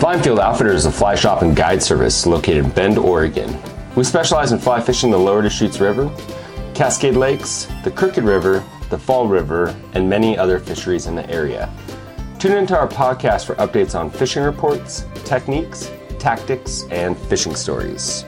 [0.00, 3.54] Fly and Field Outfitters is a fly shop and guide service located in Bend, Oregon.
[3.94, 6.10] We specialize in fly fishing the lower Deschutes River,
[6.74, 11.70] Cascade Lakes, the Crooked River, the Fall River, and many other fisheries in the area.
[12.38, 18.24] Tune into our podcast for updates on fishing reports, techniques, tactics, and fishing stories.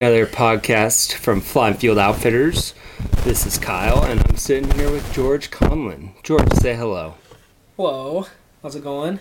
[0.00, 2.74] Another podcast from Fly and Field Outfitters.
[3.22, 6.14] This is Kyle, and I'm sitting here with George Conlin.
[6.24, 7.14] George, say hello.
[7.76, 8.26] Hello,
[8.60, 9.20] how's it going?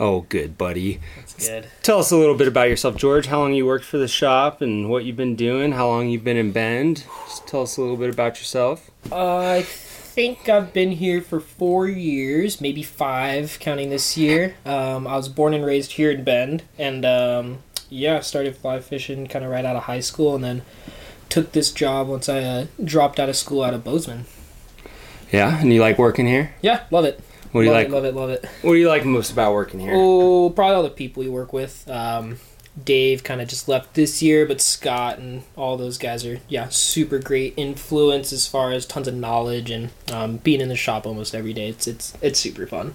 [0.00, 1.00] Oh, good, buddy.
[1.16, 1.66] That's good.
[1.82, 3.26] Tell us a little bit about yourself, George.
[3.26, 5.72] How long you worked for the shop and what you've been doing.
[5.72, 7.04] How long you've been in Bend.
[7.26, 8.92] Just tell us a little bit about yourself.
[9.10, 14.54] Uh, I think I've been here for four years, maybe five, counting this year.
[14.64, 17.58] Um, I was born and raised here in Bend, and um,
[17.90, 20.62] yeah, started fly fishing kind of right out of high school, and then
[21.28, 24.26] took this job once I uh, dropped out of school out of Bozeman.
[25.32, 26.54] Yeah, and you like working here?
[26.62, 27.20] Yeah, love it.
[27.52, 27.88] What do you love like?
[27.88, 28.44] It, love it, love it.
[28.62, 29.92] What do you like most about working here?
[29.94, 31.88] Oh, probably all the people you work with.
[31.88, 32.38] Um,
[32.84, 36.68] Dave kind of just left this year, but Scott and all those guys are yeah
[36.68, 41.06] super great influence as far as tons of knowledge and um, being in the shop
[41.06, 41.68] almost every day.
[41.68, 42.94] It's it's it's super fun.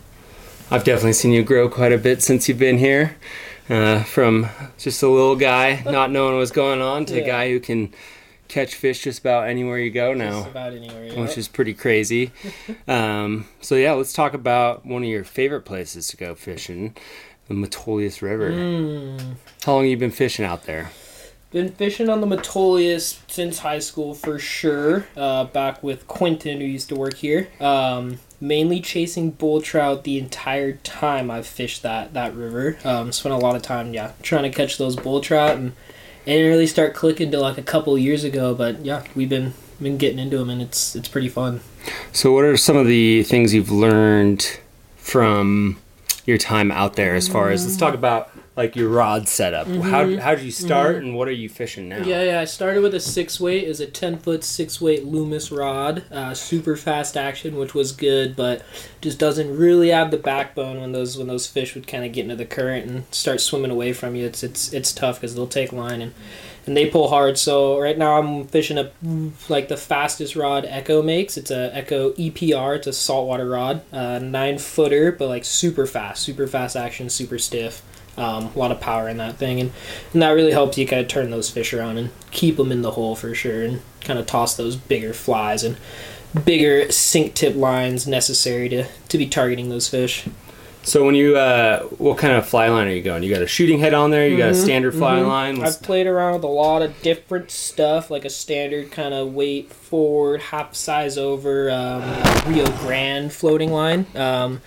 [0.72, 3.18] I've definitely seen you grow quite a bit since you've been here.
[3.70, 7.62] Uh, from just a little guy not knowing what's going on to a guy who
[7.62, 7.94] can
[8.54, 10.42] catch fish just about anywhere you go now.
[10.42, 11.16] Just about anywhere.
[11.20, 12.32] which is pretty crazy.
[12.88, 16.96] um, so yeah, let's talk about one of your favorite places to go fishing,
[17.48, 18.52] the Metolius River.
[18.52, 19.36] Mm.
[19.64, 20.92] How long you been fishing out there?
[21.52, 25.08] Been fishing on the Metolius since high school for sure.
[25.16, 27.48] Uh, back with Quentin, who used to work here.
[27.60, 32.78] Um, mainly chasing bull trout the entire time I've fished that that river.
[32.84, 35.74] Um, spent a lot of time, yeah, trying to catch those bull trout, and
[36.26, 38.56] it didn't really start clicking till like a couple years ago.
[38.56, 41.62] But yeah, we've been been getting into them, and it's it's pretty fun.
[42.12, 44.60] So, what are some of the things you've learned
[44.98, 45.78] from
[46.26, 47.16] your time out there?
[47.16, 49.68] As far as let's talk about like your rod setup.
[49.68, 51.98] How how did you start, and what are you fishing now?
[51.98, 52.40] Yeah, yeah.
[52.40, 53.64] I started with a six weight.
[53.64, 56.04] Is a ten foot six weight Loomis rod.
[56.12, 58.64] Uh, super fast action, which was good, but
[59.02, 62.24] just doesn't really have the backbone when those when those fish would kind of get
[62.24, 64.26] into the current and start swimming away from you.
[64.26, 66.14] It's it's it's tough because they'll take line and
[66.66, 67.38] and they pull hard.
[67.38, 68.92] So right now I'm fishing a
[69.50, 71.38] like the fastest rod Echo makes.
[71.38, 72.78] It's a Echo EPR.
[72.78, 77.40] It's a saltwater rod, uh, nine footer, but like super fast, super fast action, super
[77.40, 77.82] stiff.
[78.16, 79.72] Um, a lot of power in that thing, and,
[80.14, 82.84] and that really helps you kind of turn those fish around and keep them in
[82.84, 85.78] the hole for sure, and kind of toss those bigger flies and
[86.46, 90.26] bigger sink tip lines necessary to to be targeting those fish.
[90.84, 93.24] So when you uh, what kind of fly line are you going?
[93.24, 94.28] You got a shooting head on there.
[94.28, 95.56] You got a standard fly line.
[95.58, 99.34] Let's- I've played around with a lot of different stuff, like a standard kind of
[99.34, 102.04] weight forward, half size over um,
[102.54, 104.06] Rio Grande floating line.
[104.16, 104.62] Um,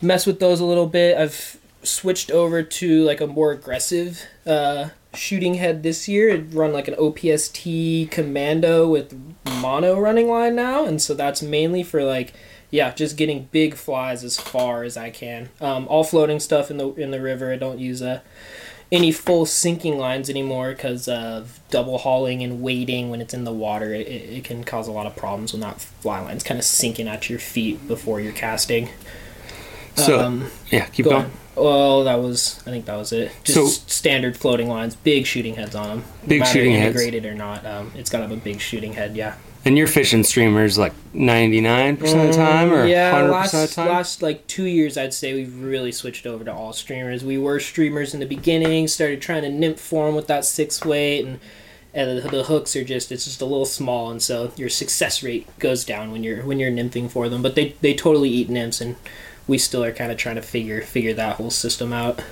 [0.00, 1.18] mess with those a little bit.
[1.18, 6.32] I've switched over to like a more aggressive uh, shooting head this year.
[6.32, 9.18] I'd run like an OPST Commando with
[9.60, 12.32] mono running line now, and so that's mainly for like
[12.70, 15.50] yeah, just getting big flies as far as I can.
[15.60, 17.52] Um, all floating stuff in the in the river.
[17.52, 18.22] I don't use a
[18.92, 23.52] any full sinking lines anymore because of double hauling and wading when it's in the
[23.52, 23.92] water.
[23.94, 26.64] It, it, it can cause a lot of problems when that fly line's kind of
[26.64, 28.88] sinking at your feet before you're casting.
[29.94, 31.24] so um, yeah, keep Go going.
[31.26, 31.30] on.
[31.56, 33.32] Well, that was I think that was it.
[33.44, 36.04] Just So- standard floating lines, big shooting heads on them.
[36.26, 36.94] Big shooting heads.
[36.96, 39.16] integrated or not, um, it's got to have a big shooting head.
[39.16, 39.34] Yeah.
[39.64, 43.60] And you're fishing streamers like 99% of the time or Mm, yeah, 100% last of
[43.68, 43.88] the time?
[43.88, 47.24] last like two years, I'd say we've really switched over to all streamers.
[47.24, 51.24] We were streamers in the beginning, started trying to nymph form with that six weight,
[51.24, 51.40] and
[51.94, 55.22] and the, the hooks are just it's just a little small, and so your success
[55.22, 57.42] rate goes down when you're when you're nymphing for them.
[57.42, 58.94] But they they totally eat nymphs, and
[59.46, 62.22] we still are kind of trying to figure figure that whole system out.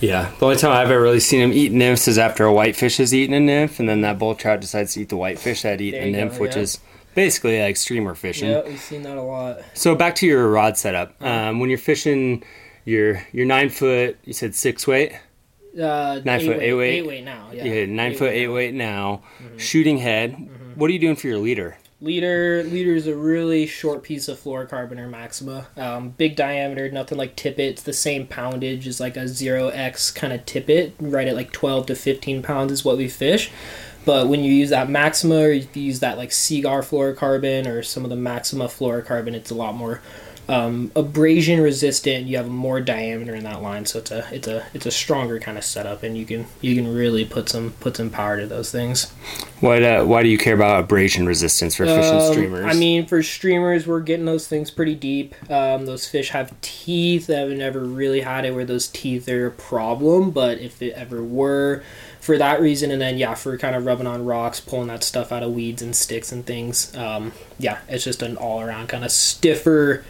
[0.00, 2.96] Yeah, the only time I've ever really seen them eat nymphs is after a whitefish
[2.98, 5.78] has eaten a nymph, and then that bull trout decides to eat the whitefish that
[5.78, 6.62] There a nymph, go, which yeah.
[6.62, 6.78] is
[7.14, 8.50] basically like streamer fishing.
[8.50, 9.60] Yeah, we've seen that a lot.
[9.72, 11.14] So back to your rod setup.
[11.22, 12.42] Um, when you're fishing
[12.84, 15.12] your your nine foot, you said six weight,
[15.80, 16.98] Uh, Nine foot, eight weight?
[16.98, 17.48] eight weight now.
[17.52, 19.58] Yeah, yeah, nine foot eight weight now, Mm-hmm.
[19.58, 20.36] shooting head.
[20.74, 21.78] What are you doing for your leader?
[22.04, 25.68] Leader leader is a really short piece of fluorocarbon or maxima.
[25.74, 27.60] Um, big diameter, nothing like tippet.
[27.60, 30.94] It's the same poundage as like a zero X kind of tippet.
[31.00, 33.50] Right at like twelve to fifteen pounds is what we fish.
[34.04, 38.04] But when you use that maxima or you use that like Seaguar fluorocarbon or some
[38.04, 40.02] of the maxima fluorocarbon, it's a lot more
[40.48, 42.26] um, abrasion resistant.
[42.26, 45.38] You have more diameter in that line, so it's a it's a it's a stronger
[45.38, 48.46] kind of setup, and you can you can really put some put some power to
[48.46, 49.10] those things.
[49.60, 52.64] Why uh, why do you care about abrasion resistance for fishing Um, streamers?
[52.66, 55.34] I mean, for streamers, we're getting those things pretty deep.
[55.50, 57.30] Um, those fish have teeth.
[57.30, 61.22] I've never really had it where those teeth are a problem, but if it ever
[61.22, 61.82] were,
[62.20, 65.32] for that reason, and then yeah, for kind of rubbing on rocks, pulling that stuff
[65.32, 66.94] out of weeds and sticks and things.
[66.94, 70.04] Um, yeah, it's just an all around kind of stiffer,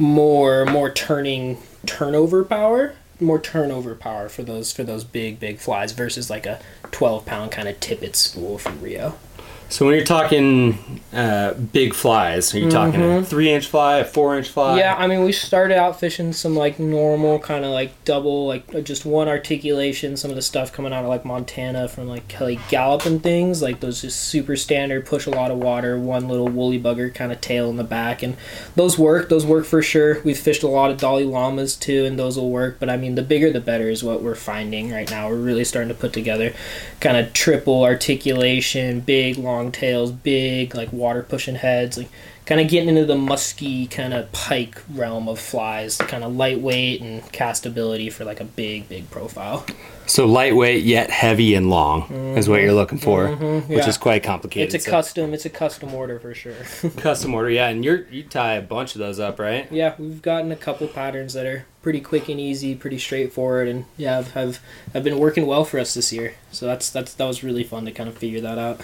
[0.00, 2.94] more more turning turnover power.
[3.20, 6.58] More turnover power for those for those big big flies versus like a
[6.90, 9.16] twelve pound kind of tippet spool from Rio.
[9.70, 14.04] So when you're talking uh, big flies, are you talking a three inch fly, a
[14.04, 14.70] four inch fly?
[14.70, 14.78] Mm-hmm.
[14.78, 18.74] Yeah, I mean, we started out fishing some like normal kind of like double, like
[18.74, 20.16] uh, just one articulation.
[20.16, 23.62] Some of the stuff coming out of like Montana from like Kelly Galloup and things
[23.62, 27.30] like those just super standard, push a lot of water, one little woolly bugger kind
[27.30, 28.36] of tail in the back, and
[28.74, 29.28] those work.
[29.28, 30.20] Those work for sure.
[30.22, 32.80] We've fished a lot of Dolly Llamas too, and those will work.
[32.80, 35.28] But I mean, the bigger the better is what we're finding right now.
[35.28, 36.54] We're really starting to put together
[36.98, 42.08] kind of triple articulation, big long tails, big like water pushing heads, like
[42.46, 47.00] kind of getting into the musky kind of pike realm of flies, kind of lightweight
[47.00, 49.64] and castability for like a big, big profile.
[50.06, 53.72] So lightweight yet heavy and long is what you're looking for, which Mm-hmm.
[53.74, 53.88] yeah.
[53.88, 54.74] is quite complicated.
[54.74, 56.54] It's a So- custom, it's a custom order for sure.
[56.96, 57.68] custom order, yeah.
[57.68, 59.70] And you're you tie a bunch of those up, right?
[59.70, 63.84] yeah, we've gotten a couple patterns that are pretty quick and easy, pretty straightforward, and
[63.96, 64.58] yeah, have have,
[64.94, 66.34] have been working well for us this year.
[66.50, 68.80] So that's that's that was really fun to kind of figure that out.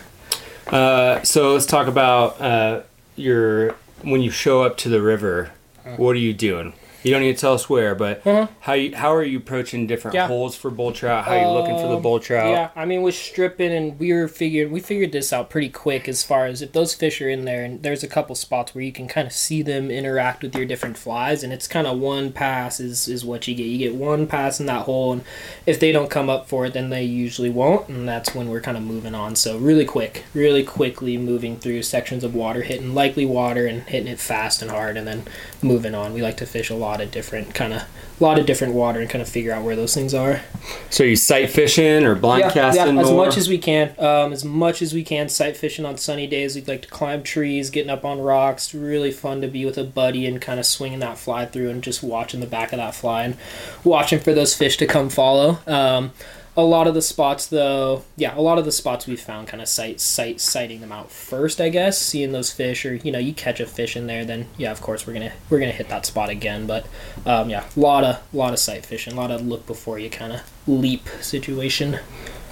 [0.66, 2.82] Uh, so let's talk about uh,
[3.14, 3.72] your
[4.02, 5.50] when you show up to the river.
[5.96, 6.72] What are you doing?
[7.06, 8.48] You don't need to tell us where, but Uh-huh.
[8.58, 10.26] how you, how are you approaching different Yeah.
[10.26, 11.24] holes for bull trout?
[11.24, 12.50] How are you looking for the Um, bull trout?
[12.50, 16.08] Yeah, I mean, we're stripping, and we were figured we figured this out pretty quick
[16.08, 18.82] as far as if those fish are in there, and there's a couple spots where
[18.82, 21.96] you can kind of see them interact with your different flies, and it's kind of
[21.96, 23.66] one pass is is what you get.
[23.66, 25.22] You get one pass in that hole, and
[25.64, 28.60] if they don't come up for it, then they usually won't, and that's when we're
[28.60, 29.36] kind of moving on.
[29.36, 34.08] So really quick, really quickly moving through sections of water, hitting likely water, and hitting
[34.12, 35.22] it fast and hard, and then
[35.62, 36.12] moving on.
[36.12, 37.82] We like to fish a lot of different kind of
[38.18, 40.40] a lot of different water and kind of figure out where those things are.
[40.88, 43.26] So you sight fishing or blind Yeah, casting yeah, as more?
[43.26, 43.94] much as we can.
[43.98, 45.28] Um, as much as we can.
[45.28, 46.54] Sight fishing on sunny days.
[46.54, 48.72] We'd like to climb trees, getting up on rocks.
[48.74, 51.82] Really fun to be with a buddy and kind of swinging that fly through and
[51.82, 53.36] just watching the back of that fly and
[53.84, 55.58] watching for those fish to come follow.
[55.66, 56.12] Um,
[56.56, 59.62] a lot of the spots, though, yeah, a lot of the spots we found kind
[59.62, 61.60] of sight, sight, sighting them out first.
[61.60, 64.48] I guess seeing those fish, or you know, you catch a fish in there, then
[64.56, 66.66] yeah, of course we're gonna we're gonna hit that spot again.
[66.66, 66.86] But
[67.26, 70.08] um, yeah, a lot of lot of sight fishing, a lot of look before you
[70.08, 71.98] kind of leap situation.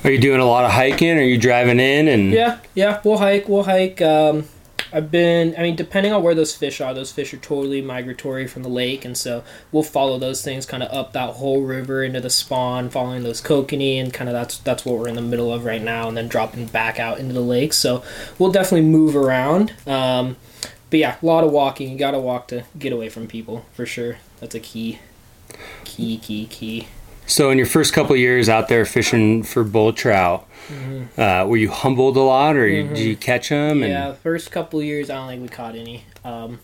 [0.05, 1.17] Are you doing a lot of hiking?
[1.17, 3.49] Are you driving in and Yeah, yeah, we'll hike.
[3.49, 4.03] We'll hike.
[4.03, 4.45] Um,
[4.95, 5.57] I've been.
[5.59, 8.69] I mean, depending on where those fish are, those fish are totally migratory from the
[8.69, 9.43] lake, and so
[9.73, 13.43] we'll follow those things kind of up that whole river into the spawn, following those
[13.43, 16.17] kokanee, and kind of that's that's what we're in the middle of right now, and
[16.17, 17.73] then dropping back out into the lake.
[17.73, 18.05] So
[18.39, 19.75] we'll definitely move around.
[19.85, 20.37] Um,
[20.91, 21.91] but yeah, a lot of walking.
[21.91, 24.19] You got to walk to get away from people for sure.
[24.39, 25.01] That's a key,
[25.83, 26.87] key, key, key.
[27.27, 30.47] So in your first couple of years out there fishing for bull trout,
[31.17, 33.83] uh, were you humbled a lot, or you, did you catch them?
[33.83, 36.05] And Yeah, first couple years, I don't think we caught any.
[36.25, 36.61] Um,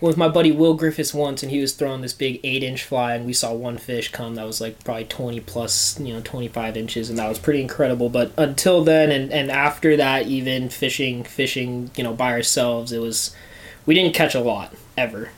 [0.00, 3.24] with my buddy Will Griffiths once, and he was throwing this big eight-inch fly, and
[3.24, 7.08] we saw one fish come that was like probably twenty plus, you know, twenty-five inches,
[7.08, 8.08] and that was pretty incredible.
[8.08, 12.98] But until then, and and after that, even fishing, fishing, you know, by ourselves, it
[12.98, 13.34] was
[13.86, 15.30] we didn't catch a lot ever,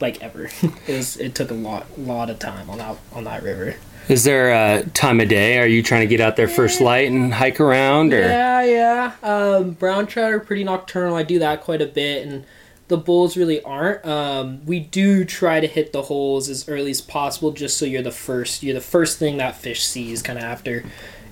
[0.00, 0.44] like ever.
[0.62, 3.76] it was it took a lot, lot of time on that on that river.
[4.08, 5.58] is there a time of day?
[5.58, 9.12] Are you trying to get out there first light and hike around, or Yeah, yeah.
[9.22, 11.16] Um, brown trout are pretty nocturnal.
[11.16, 12.44] I do that quite a bit, and
[12.88, 14.04] the bulls really aren't.
[14.06, 18.02] Um, we do try to hit the holes as early as possible, just so you're
[18.02, 18.62] the first.
[18.62, 20.84] You're the first thing that fish sees, kind of after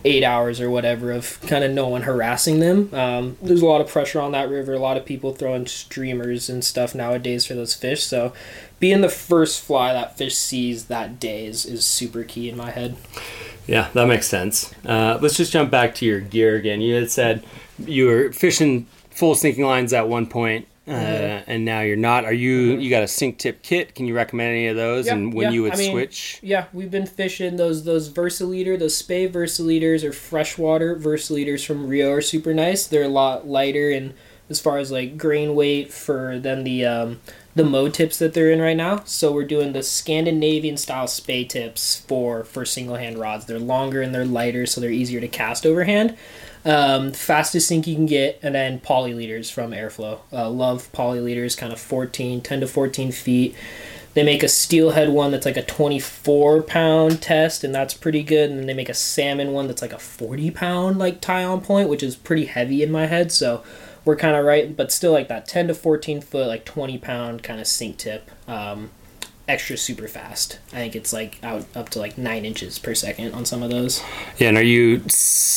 [0.04, 2.92] eight hours or whatever of kind of no one harassing them.
[2.92, 4.75] Um, there's a lot of pressure on that river.
[4.75, 8.04] A lot of people throwing streamers and stuff nowadays for those fish.
[8.04, 8.34] So
[8.80, 12.70] being the first fly that fish sees that day is, is super key in my
[12.70, 12.96] head.
[13.66, 14.75] Yeah, that makes sense.
[14.84, 16.82] Uh, let's just jump back to your gear again.
[16.82, 17.44] You had said
[17.78, 20.90] you were fishing full sinking lines at one point, uh,
[21.46, 22.24] and now you're not.
[22.24, 22.78] Are you?
[22.78, 23.94] You got a sink tip kit?
[23.94, 25.06] Can you recommend any of those?
[25.06, 26.38] Yeah, and when yeah, you would I mean, switch?
[26.42, 32.12] Yeah, we've been fishing those those VersiLeader, those Spey VersiLeaders or freshwater VersiLeaders from Rio
[32.12, 32.86] are super nice.
[32.86, 34.14] They're a lot lighter and
[34.50, 37.20] as far as like grain weight for than the um,
[37.54, 39.02] the MOW tips that they're in right now.
[39.04, 43.46] So we're doing the Scandinavian style Spey tips for for single hand rods.
[43.46, 46.16] They're longer and they're lighter, so they're easier to cast overhand.
[46.64, 50.21] Um, fastest sink you can get, and then poly leaders from Airflo.
[50.33, 53.54] Uh, love leaders, kind of 14, 10 to 14 feet.
[54.14, 58.49] They make a steelhead one that's like a 24 pound test, and that's pretty good.
[58.49, 61.61] And then they make a salmon one that's like a 40 pound like tie on
[61.61, 63.33] point, which is pretty heavy in my head.
[63.33, 63.62] So
[64.04, 67.42] we're kind of right, but still like that 10 to 14 foot, like 20 pound
[67.42, 68.30] kind of sink tip.
[68.47, 68.90] Um,
[69.46, 70.58] extra super fast.
[70.72, 73.70] I think it's like out up to like nine inches per second on some of
[73.70, 74.02] those.
[74.38, 75.02] Yeah, and are you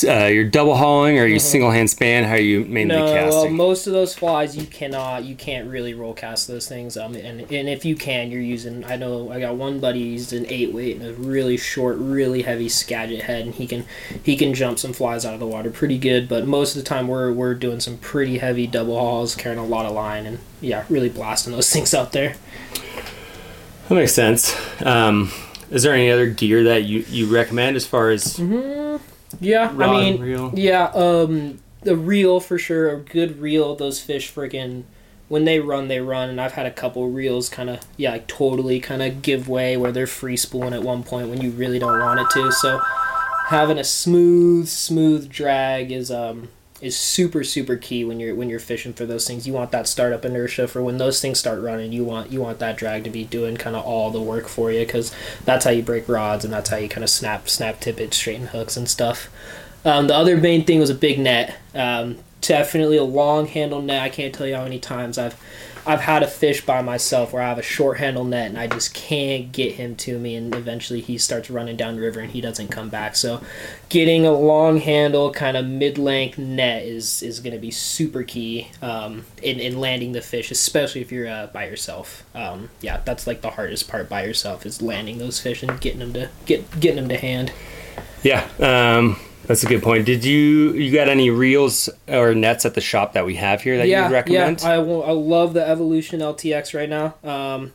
[0.07, 2.23] uh, you're double hauling or are you single hand span?
[2.25, 3.29] How are you mainly Mm-hmm.
[3.29, 6.97] No, well, most of those flies you cannot, you can't really roll cast those things.
[6.97, 8.83] Um, and and if you can, you're using.
[8.85, 12.43] I know I got one buddy used an eight weight and a really short, really
[12.43, 13.85] heavy Skagit head, and he can
[14.23, 16.27] he can jump some flies out of the water pretty good.
[16.27, 19.65] But most of the time we're we're doing some pretty heavy double hauls, carrying a
[19.65, 22.35] lot of line, and yeah, really blasting those things out there.
[23.87, 24.55] That makes sense.
[24.81, 25.31] Um,
[25.69, 29.91] is there any other gear that you, you recommend as far as Yeah, rod, I
[29.91, 30.51] mean, reel?
[30.53, 32.91] Yeah, um, the reel for sure.
[32.91, 33.75] A good reel.
[33.75, 34.83] Those fish freaking
[35.27, 36.29] when they run, they run.
[36.29, 39.75] And I've had a couple reels kind of yeah, like totally kind of give way
[39.77, 42.51] where they're free spooling at one point when you really don't want it to.
[42.51, 42.79] So
[43.47, 48.59] having a smooth, smooth drag is um is super super key when you're when you're
[48.59, 49.47] fishing for those things.
[49.47, 51.91] You want that startup inertia for when those things start running.
[51.91, 54.71] You want you want that drag to be doing kind of all the work for
[54.71, 55.13] you because
[55.45, 58.47] that's how you break rods and that's how you kind of snap snap tippets, straighten
[58.47, 59.29] hooks and stuff.
[59.85, 61.57] Um, the other main thing was a big net.
[61.73, 64.01] Um, definitely a long handle net.
[64.01, 65.39] I can't tell you how many times I've
[65.87, 68.67] I've had a fish by myself where I have a short handle net and I
[68.67, 72.41] just can't get him to me, and eventually he starts running down river and he
[72.41, 73.15] doesn't come back.
[73.15, 73.41] So,
[73.87, 78.23] getting a long handle, kind of mid length net is is going to be super
[78.23, 82.25] key um, in in landing the fish, especially if you're uh, by yourself.
[82.35, 85.99] Um, yeah, that's like the hardest part by yourself is landing those fish and getting
[85.99, 87.53] them to get getting them to hand.
[88.23, 89.17] Yeah, um,
[89.47, 90.05] that's a good point.
[90.05, 93.77] Did you you got any reels or nets at the shop that we have here
[93.77, 94.61] that you would recommend?
[94.61, 97.15] Yeah, I, I love the Evolution LTX right now.
[97.23, 97.73] Um,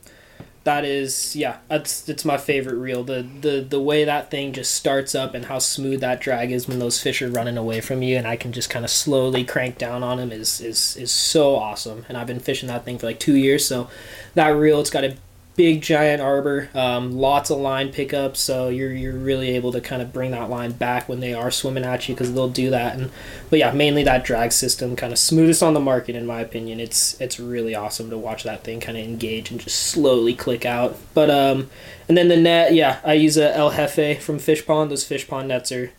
[0.65, 3.03] that is, yeah, that's it's my favorite reel.
[3.03, 6.69] The the the way that thing just starts up and how smooth that drag is
[6.69, 9.45] when those fish are running away from you, and I can just kind of slowly
[9.45, 12.05] crank down on them is is is so awesome.
[12.09, 13.89] And I've been fishing that thing for like two years, so
[14.35, 15.17] that reel it's got a
[15.55, 16.69] big giant arbor.
[16.75, 20.49] Um, lots of line pickups so you're you're really able to kind of bring that
[20.49, 22.97] line back when they are swimming at you because they'll do that.
[22.97, 23.11] And
[23.51, 26.81] but yeah mainly that drag system kind of smoothest on the market in my opinion.
[26.81, 30.65] It's it's really awesome to watch that thing kind of engage and just slowly click
[30.65, 30.97] out.
[31.15, 31.71] But um
[32.09, 34.89] and then the net yeah i use a el jefe from Fishpond.
[34.89, 35.93] Those Fishpond nets are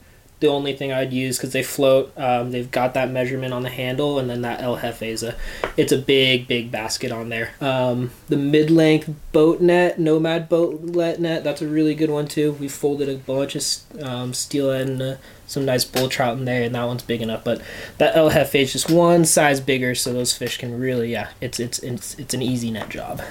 [0.44, 2.12] the only thing I'd use because they float.
[2.18, 5.36] Um, they've got that measurement on the handle, and then that El Jefe is a,
[5.78, 7.54] it's a big, big basket on there.
[7.62, 12.52] Um, the mid-length boat net, Nomad boat net, that's a really good one too.
[12.52, 15.16] We folded a bunch of um, steelhead and uh,
[15.48, 17.46] some nice bull trout in there, and that one's big enough.
[17.46, 17.62] But
[17.98, 21.60] that El Jefe is just one size bigger, so those fish can really, yeah, it's
[21.60, 23.22] it's it's it's an easy net job.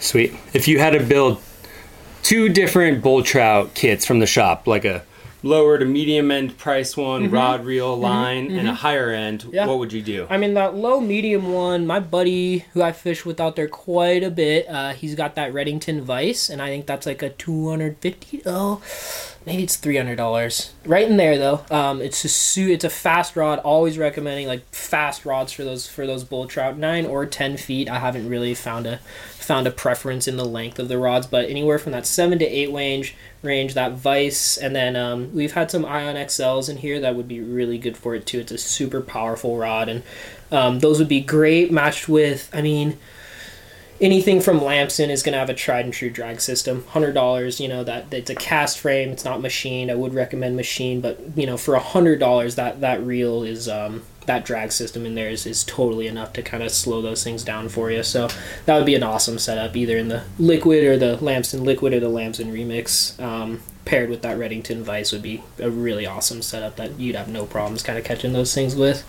[0.00, 0.34] Sweet.
[0.54, 1.42] If you had to build
[2.22, 5.04] two different bull trout kits from the shop, like a
[5.44, 9.54] lower to medium end price one, rod reel line, and a higher end, Mm-hmm.
[9.54, 9.66] Yeah.
[9.66, 10.26] what would you do?
[10.30, 14.22] I mean, that low medium one, my buddy who I fish with out there quite
[14.24, 18.42] a bit, uh, he's got that Redington Vice, and I think that's like a 250
[18.46, 18.80] Oh,
[19.46, 20.70] maybe it's $300.
[20.86, 21.64] Right in there, though.
[21.70, 23.58] Um, it's a su- it's a fast rod.
[23.60, 26.78] Always recommending like fast rods for those for those bull trout.
[26.78, 27.88] 9 or 10 feet.
[27.88, 29.00] I haven't really found a
[29.44, 32.44] found a preference in the length of the rods, but anywhere from that 7 to
[32.44, 36.98] 8 range, range that Vice, and then um, we've had some Ion XLs in here
[37.00, 38.40] that would be really good for it too.
[38.40, 40.02] It's a super powerful rod, and
[40.50, 42.50] um, those would be great matched with.
[42.52, 42.98] I mean,
[44.00, 46.84] anything from Lamson is going to have a tried and true drag system.
[46.88, 49.10] Hundred dollars, you know that it's a cast frame.
[49.10, 49.90] It's not machined.
[49.90, 53.68] I would recommend machine, but you know for a hundred dollars, that that reel is
[53.68, 57.22] um, that drag system in there is, is totally enough to kind of slow those
[57.24, 58.02] things down for you.
[58.02, 58.28] So
[58.66, 62.00] that would be an awesome setup, either in the liquid or the Lamson liquid or
[62.00, 63.20] the Lamson remix.
[63.20, 67.28] Um, paired with that Redington Vice would be a really awesome setup that you'd have
[67.28, 69.04] no problems kind of catching those things with.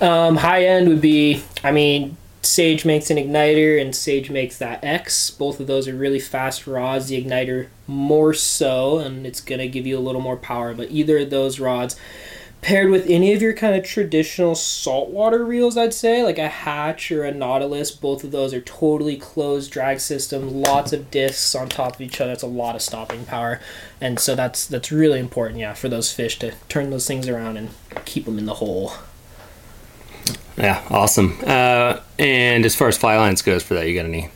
[0.00, 4.82] Um, high end would be, I mean, Sage makes an igniter and Sage makes that
[4.82, 5.30] X.
[5.30, 7.08] Both of those are really fast rods.
[7.08, 10.72] The igniter more so, and it's gonna give you a little more power.
[10.72, 11.96] But either of those rods,
[12.62, 17.10] paired with any of your kind of traditional saltwater reels, I'd say like a Hatch
[17.10, 20.60] or a Nautilus, both of those are totally closed drag system.
[20.60, 22.32] Lots of discs on top of each other.
[22.32, 23.60] It's a lot of stopping power,
[24.00, 27.56] and so that's that's really important, yeah, for those fish to turn those things around
[27.56, 27.70] and
[28.04, 28.92] keep them in the hole.
[30.56, 31.38] Yeah, awesome.
[31.46, 34.30] Uh, and as far as fly lines goes for that, you got any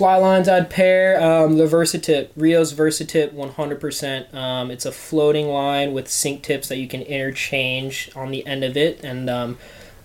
[0.00, 4.34] Fly lines I'd pair um, the VersiTip, Rio's VersiTip 100%.
[4.34, 8.64] Um, it's a floating line with sink tips that you can interchange on the end
[8.64, 9.04] of it.
[9.04, 9.58] And um,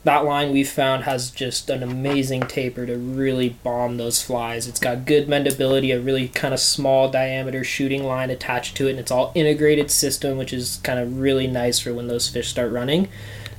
[0.04, 4.68] that line we found has just an amazing taper to really bomb those flies.
[4.68, 8.90] It's got good mendability, a really kind of small diameter shooting line attached to it,
[8.90, 12.50] and it's all integrated system, which is kind of really nice for when those fish
[12.50, 13.08] start running.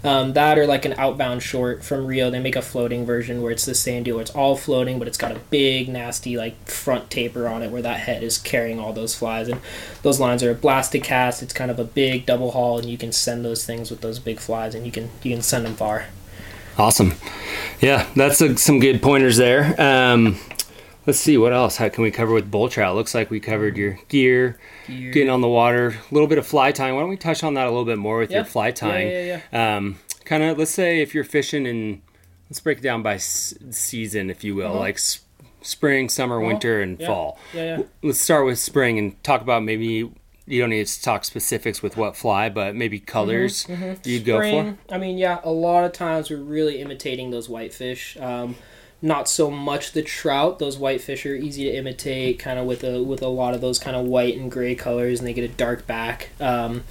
[0.05, 3.51] Um, that or like an outbound short from Rio, they make a floating version where
[3.51, 4.21] it's the same deal.
[4.21, 7.83] It's all floating, but it's got a big, nasty like front taper on it where
[7.83, 9.49] that head is carrying all those flies.
[9.49, 9.61] And
[10.03, 11.43] those lines are a blasted cast.
[11.43, 14.19] It's kind of a big double haul, and you can send those things with those
[14.19, 16.07] big flies, and you can you can send them far.
[16.79, 17.15] Awesome.
[17.81, 19.75] Yeah, that's a, some good pointers there.
[19.81, 20.39] Um,
[21.07, 21.77] let's see what else.
[21.77, 22.95] How can we cover with bull trout?
[22.97, 25.13] Looks like we covered your gear, Gear.
[25.13, 26.95] getting on the water, a little bit of fly tying.
[26.95, 29.09] Why don't we touch on that a little bit more with your fly tying?
[29.11, 32.03] Yeah, yeah, Um, kind of, let's say if you're fishing in,
[32.51, 34.79] let's break it down by s- season, if you will, Uh-huh.
[34.79, 35.21] like s-
[35.63, 37.07] spring, summer, winter, and Yeah.
[37.07, 37.39] fall.
[37.55, 37.83] Yeah, yeah.
[38.03, 40.11] Let's start with spring and talk about maybe.
[40.49, 43.67] You don't need to talk specifics with what fly, but maybe colors
[44.05, 44.45] you go for.
[44.45, 48.17] Mm-hmm, Spring, I mean, yeah, a lot of times we're really imitating those whitefish.
[48.21, 48.55] Um,
[49.03, 50.59] not so much the trout.
[50.59, 53.79] Those whitefish are easy to imitate, kind of with a with a lot of those
[53.79, 56.31] kind of white and gray colors, and they get a dark back.
[56.41, 56.85] Um,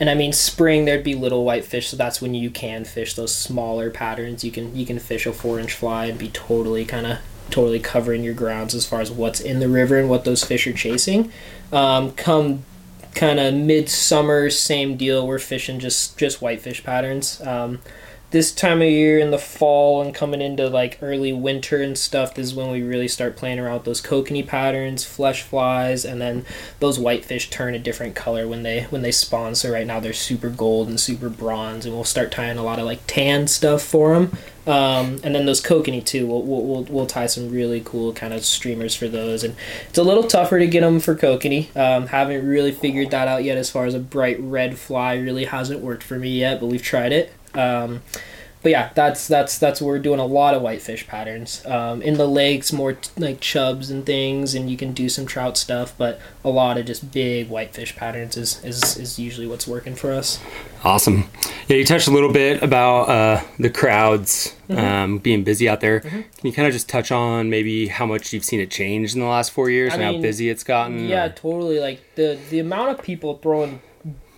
[0.00, 3.34] and I mean, spring there'd be little whitefish, so that's when you can fish those
[3.34, 4.44] smaller patterns.
[4.44, 7.18] You can you can fish a four inch fly and be totally kind of
[7.50, 10.66] totally covering your grounds as far as what's in the river and what those fish
[10.66, 11.32] are chasing.
[11.72, 12.64] Um, come
[13.14, 15.26] kind of midsummer, same deal.
[15.26, 17.40] We're fishing just just whitefish patterns.
[17.40, 17.80] Um,
[18.30, 22.34] this time of year in the fall and coming into like early winter and stuff,
[22.34, 26.20] this is when we really start playing around with those kokanee patterns, flesh flies, and
[26.20, 26.44] then
[26.78, 29.54] those whitefish turn a different color when they when they spawn.
[29.54, 32.78] So right now they're super gold and super bronze, and we'll start tying a lot
[32.78, 34.36] of like tan stuff for them.
[34.66, 36.26] Um, and then those kokanee too.
[36.26, 39.56] We'll, we'll, we'll, we'll tie some really cool kind of streamers for those, and
[39.88, 41.74] it's a little tougher to get them for kokanee.
[41.74, 43.56] Um, haven't really figured that out yet.
[43.56, 46.82] As far as a bright red fly, really hasn't worked for me yet, but we've
[46.82, 47.32] tried it.
[47.54, 48.02] Um,
[48.60, 52.14] but yeah, that's that's that's where we're doing a lot of whitefish patterns um, in
[52.14, 55.94] the lakes, more t- like chubs and things, and you can do some trout stuff.
[55.96, 60.12] But a lot of just big whitefish patterns is is, is usually what's working for
[60.12, 60.40] us.
[60.82, 61.30] Awesome.
[61.68, 64.84] Yeah, you touched a little bit about uh, the crowds Mm-hmm.
[64.84, 66.00] um, being busy out there.
[66.00, 69.20] Can you kind of just touch on maybe how much you've seen it change in
[69.20, 71.08] the last four years I and how busy it's gotten?
[71.08, 71.80] Yeah, or- totally.
[71.80, 73.80] Like the the amount of people throwing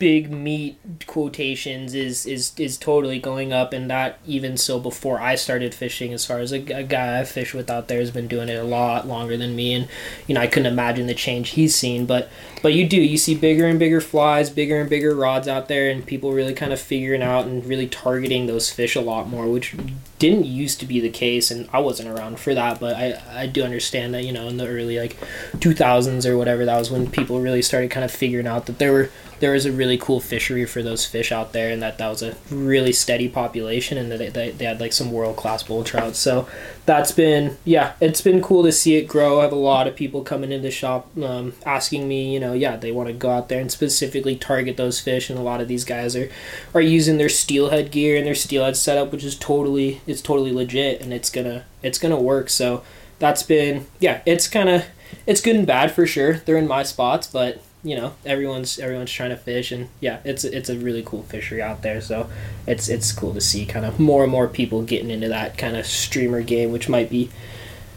[0.00, 5.36] big meat quotations is is is totally going up, and that even so before I
[5.36, 6.12] started fishing.
[6.12, 8.54] As far as a, a guy I fish with out there has been doing it
[8.54, 9.88] a lot longer than me, and
[10.26, 12.06] you know I couldn't imagine the change he's seen.
[12.06, 12.30] But
[12.62, 15.90] but you do you see bigger and bigger flies, bigger and bigger rods out there,
[15.90, 19.46] and people really kind of figuring out and really targeting those fish a lot more,
[19.46, 19.76] which
[20.18, 22.80] didn't used to be the case, and I wasn't around for that.
[22.80, 25.18] But I I do understand that you know in the early like
[25.56, 28.92] 2000s or whatever that was when people really started kind of figuring out that there
[28.92, 32.08] were there was a really cool fishery for those fish out there and that that
[32.08, 35.82] was a really steady population and they, they, they had like some world class bull
[35.82, 36.14] trout.
[36.14, 36.46] So
[36.86, 39.40] that's been yeah it's been cool to see it grow.
[39.40, 42.52] I have a lot of people coming into the shop um, asking me you know
[42.52, 45.60] yeah they want to go out there and specifically target those fish and a lot
[45.60, 46.30] of these guys are
[46.74, 51.00] are using their steelhead gear and their steelhead setup which is totally it's totally legit
[51.00, 52.50] and it's gonna it's gonna work.
[52.50, 52.82] So
[53.18, 54.84] that's been yeah it's kind of
[55.26, 56.34] it's good and bad for sure.
[56.44, 60.44] They're in my spots but you know everyone's everyone's trying to fish and yeah it's
[60.44, 62.28] it's a really cool fishery out there so
[62.66, 65.76] it's it's cool to see kind of more and more people getting into that kind
[65.76, 67.30] of streamer game which might be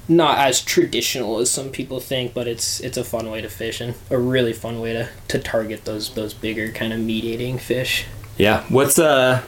[0.07, 3.79] not as traditional as some people think but it's it's a fun way to fish
[3.81, 7.57] and a really fun way to to target those those bigger kind of meat eating
[7.57, 8.05] fish
[8.37, 8.63] Yeah.
[8.69, 9.43] What's uh,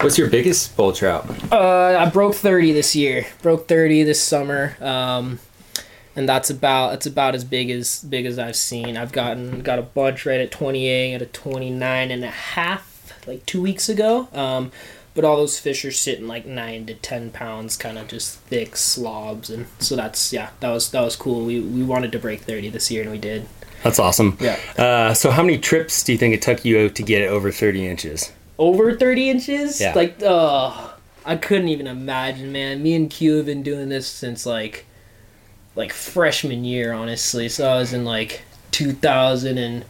[0.00, 1.28] what's your biggest bull trout?
[1.52, 3.26] Uh, I broke thirty this year.
[3.42, 4.74] Broke thirty this summer.
[4.80, 5.38] Um,
[6.16, 8.96] and that's about that's about as big as big as I've seen.
[8.96, 12.30] I've gotten got a bunch right at twenty eight, at a twenty nine and a
[12.30, 14.28] half, like two weeks ago.
[14.32, 14.72] Um,
[15.14, 18.76] but all those fish are sitting like nine to ten pounds, kind of just thick
[18.76, 21.44] slobs, and so that's yeah, that was that was cool.
[21.44, 23.46] We we wanted to break thirty this year, and we did.
[23.82, 24.38] That's awesome.
[24.40, 24.58] Yeah.
[24.78, 27.50] Uh, so how many trips do you think it took you to get it over
[27.50, 28.30] 30 inches?
[28.58, 29.92] over 30 inches Yeah.
[29.94, 30.94] like oh
[31.24, 34.84] i couldn't even imagine man me and q have been doing this since like
[35.74, 37.48] like freshman year honestly.
[37.48, 39.84] So i was in like 2000 and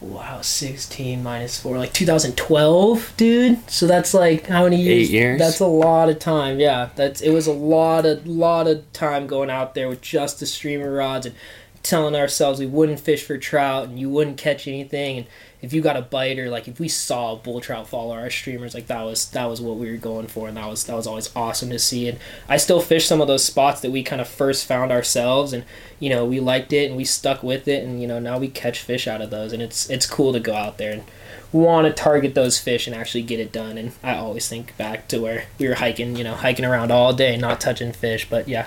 [0.00, 3.70] wow 16 minus 4 like 2012 dude.
[3.70, 5.08] So that's like how many years?
[5.08, 5.38] Eight years?
[5.38, 6.90] that's a lot of time yeah.
[6.96, 10.46] That's it was a lot of lot of time going out there with just the
[10.46, 11.34] streamer rods and
[11.82, 15.26] telling ourselves we wouldn't fish for trout and you wouldn't catch anything and
[15.64, 18.28] if you got a bite or like if we saw a bull trout follow our
[18.28, 20.94] streamers like that was that was what we were going for and that was that
[20.94, 24.02] was always awesome to see and I still fish some of those spots that we
[24.02, 25.64] kind of first found ourselves and
[25.98, 28.48] you know we liked it and we stuck with it and you know now we
[28.48, 31.04] catch fish out of those and it's it's cool to go out there and
[31.50, 35.06] want to target those fish and actually get it done and I always think back
[35.08, 38.48] to where we were hiking you know hiking around all day not touching fish but
[38.48, 38.66] yeah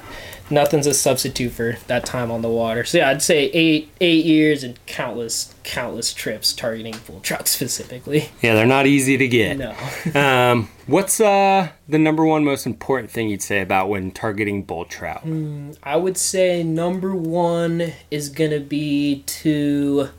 [0.50, 2.84] nothing's a substitute for that time on the water.
[2.84, 8.30] So yeah, I'd say eight eight years and countless countless trips targeting bull trout specifically.
[8.42, 9.58] Yeah, they're not easy to get.
[9.58, 9.76] No.
[10.18, 14.86] Um, what's uh, the number one most important thing you'd say about when targeting bull
[14.86, 15.24] trout?
[15.84, 20.10] I would say number one is gonna be to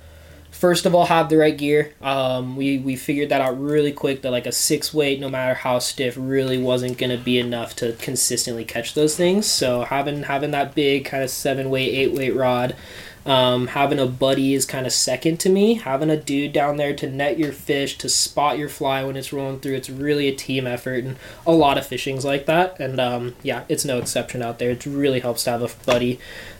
[0.50, 4.22] first of all have the right gear um, we, we figured that out really quick
[4.22, 7.76] that like a six weight no matter how stiff really wasn't going to be enough
[7.76, 12.12] to consistently catch those things so having having that big kind of seven weight eight
[12.12, 12.74] weight rod
[13.28, 15.74] um, having a buddy is kind of second to me.
[15.74, 19.34] Having a dude down there to net your fish to spot your fly when it's
[19.34, 22.80] rolling through it's really a team effort and a lot of fishing's like that.
[22.80, 24.70] And um, yeah it's no exception out there.
[24.70, 26.18] It really helps to have a buddy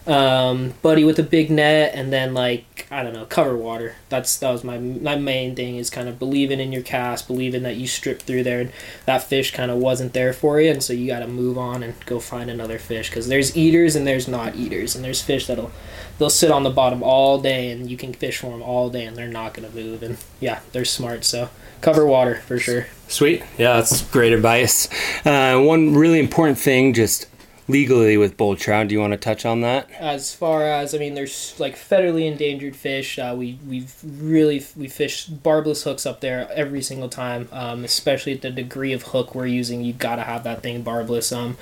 [0.09, 3.97] um, buddy with a big net, and then like I don't know, cover water.
[4.09, 7.63] That's that was my my main thing is kind of believing in your cast, believing
[7.65, 8.73] that you stripped through there and
[9.05, 11.83] that fish kind of wasn't there for you, and so you got to move on
[11.83, 15.47] and go find another fish because there's eaters and there's not eaters, and there's fish
[15.47, 15.73] that'll
[16.19, 19.05] they'll sit on the bottom all day and you can fish for them all day
[19.05, 21.25] and they're not gonna move, and yeah, they're smart.
[21.25, 21.51] So
[21.81, 22.87] cover water for sure.
[23.09, 23.43] Sweet.
[23.57, 24.89] Yeah, that's great advice.
[25.25, 27.27] Uh, one really important thing, just
[27.69, 28.89] legally with bull trout.
[28.89, 29.91] Do you want to touch on that?
[29.93, 33.19] As far as I mean, there's like federally endangered fish.
[33.19, 37.49] Uh, we we've really we fish barbless hooks up there every single time.
[37.53, 41.31] Um, especially at the degree of hook we're using, you gotta have that thing barbless.
[41.31, 41.57] Um,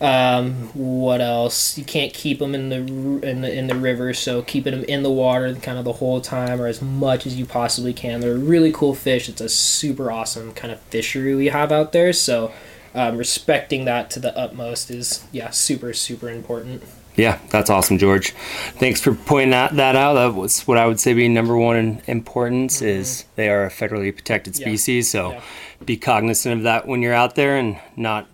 [0.00, 1.78] um, what else?
[1.78, 5.02] You can't keep them in the in the in the river, so keeping them in
[5.02, 8.20] the water kind of the whole time or as much as you possibly can.
[8.20, 9.28] They're a really cool fish.
[9.28, 12.12] It's a super awesome kind of fishery we have out there.
[12.12, 12.52] So
[12.94, 16.82] um, respecting that to the utmost is yeah super super important.
[17.16, 18.32] Yeah, that's awesome, George.
[18.78, 20.14] Thanks for pointing that, that out.
[20.14, 22.86] That was what I would say being number one in importance mm-hmm.
[22.86, 25.14] is they are a federally protected species.
[25.14, 25.20] Yeah.
[25.20, 25.42] So yeah.
[25.84, 28.26] be cognizant of that when you're out there and not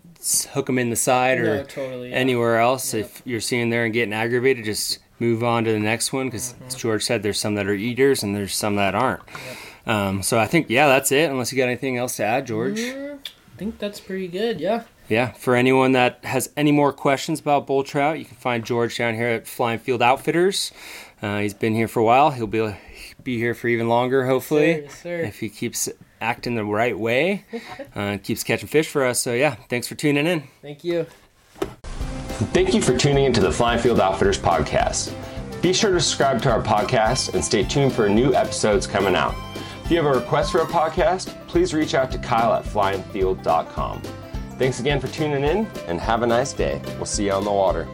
[0.53, 2.17] hook them in the side or no, totally, yeah.
[2.17, 2.95] anywhere else.
[2.95, 3.05] Yep.
[3.05, 6.53] If you're seeing there and getting aggravated, just move on to the next one because,
[6.55, 6.65] mm-hmm.
[6.65, 9.23] as George said, there's some that are eaters and there's some that aren't.
[9.27, 9.57] Yep.
[9.87, 11.31] Um, so I think yeah, that's it.
[11.31, 12.79] Unless you got anything else to add, George.
[12.79, 13.17] Mm-hmm
[13.61, 14.59] think that's pretty good.
[14.59, 14.85] Yeah.
[15.11, 15.33] Yeah.
[15.33, 19.15] For anyone that has any more questions about bull trout, you can find George down
[19.15, 20.73] here at Fly and Field Outfitters.
[21.21, 22.31] Uh, he's been here for a while.
[22.31, 22.75] He'll be
[23.23, 27.45] be here for even longer, hopefully, yes, sir, if he keeps acting the right way,
[27.95, 29.21] uh, keeps catching fish for us.
[29.21, 30.45] So yeah, thanks for tuning in.
[30.63, 31.07] Thank you.
[32.53, 35.15] Thank you for tuning into the Fly and Field Outfitters podcast.
[35.63, 39.35] Be sure to subscribe to our podcast and stay tuned for new episodes coming out.
[39.85, 44.01] If you have a request for a podcast, please reach out to Kyle at flyandfield.com.
[44.57, 46.81] Thanks again for tuning in and have a nice day.
[46.97, 47.87] We'll see you on the water.